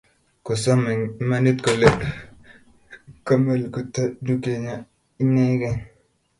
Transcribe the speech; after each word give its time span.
kosom 0.45 0.81
eng 0.91 1.03
imanit 1.21 1.57
kole 1.65 1.89
komelkto 3.27 4.03
dukennyi 4.25 4.75
inengei 5.23 5.77